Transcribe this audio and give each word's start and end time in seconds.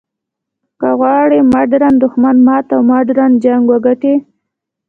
که 0.79 0.89
غواړې 0.99 1.39
ماډرن 1.53 1.93
دښمن 2.03 2.35
مات 2.47 2.65
او 2.75 2.81
ماډرن 2.91 3.31
جنګ 3.43 3.63
وګټې. 3.69 4.15